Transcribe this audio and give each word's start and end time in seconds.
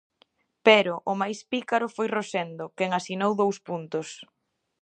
Pero 0.65 0.93
o 1.11 1.13
máis 1.21 1.39
pícaro 1.51 1.87
foi 1.95 2.07
Rosendo, 2.17 2.65
quen 2.77 2.89
asinou 2.99 3.31
dous 3.41 3.57
puntos. 3.67 4.07